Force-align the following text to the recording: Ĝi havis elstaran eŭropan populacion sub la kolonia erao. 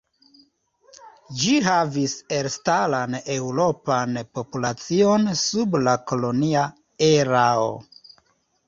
Ĝi 1.41 1.53
havis 1.67 2.15
elstaran 2.37 3.19
eŭropan 3.35 4.19
populacion 4.41 5.31
sub 5.45 5.79
la 5.89 5.97
kolonia 6.15 6.67
erao. 7.15 7.75